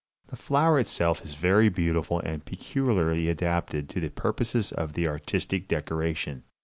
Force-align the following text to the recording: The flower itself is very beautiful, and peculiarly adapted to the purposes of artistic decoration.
The 0.29 0.35
flower 0.35 0.79
itself 0.79 1.23
is 1.23 1.35
very 1.35 1.69
beautiful, 1.69 2.21
and 2.21 2.43
peculiarly 2.43 3.29
adapted 3.29 3.87
to 3.89 3.99
the 3.99 4.09
purposes 4.09 4.71
of 4.71 4.97
artistic 4.97 5.67
decoration. 5.67 6.41